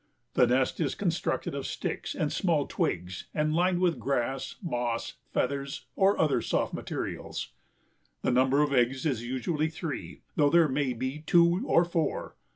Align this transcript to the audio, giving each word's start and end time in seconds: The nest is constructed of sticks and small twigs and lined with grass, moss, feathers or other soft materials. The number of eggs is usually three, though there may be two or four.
The 0.33 0.47
nest 0.47 0.79
is 0.79 0.95
constructed 0.95 1.53
of 1.53 1.67
sticks 1.67 2.15
and 2.15 2.33
small 2.33 2.65
twigs 2.65 3.27
and 3.35 3.53
lined 3.53 3.79
with 3.79 3.99
grass, 3.99 4.55
moss, 4.63 5.17
feathers 5.31 5.85
or 5.95 6.17
other 6.19 6.41
soft 6.41 6.73
materials. 6.73 7.51
The 8.23 8.31
number 8.31 8.63
of 8.63 8.73
eggs 8.73 9.05
is 9.05 9.21
usually 9.23 9.69
three, 9.69 10.23
though 10.35 10.49
there 10.49 10.67
may 10.67 10.93
be 10.93 11.19
two 11.19 11.61
or 11.67 11.85
four. 11.85 12.35